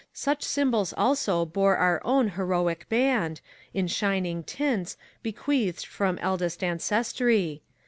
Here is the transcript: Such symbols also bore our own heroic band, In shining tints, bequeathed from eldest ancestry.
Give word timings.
Such 0.15 0.41
symbols 0.41 0.95
also 0.97 1.45
bore 1.45 1.77
our 1.77 2.01
own 2.03 2.29
heroic 2.29 2.89
band, 2.89 3.39
In 3.71 3.85
shining 3.85 4.41
tints, 4.41 4.97
bequeathed 5.21 5.85
from 5.85 6.17
eldest 6.17 6.63
ancestry. 6.63 7.61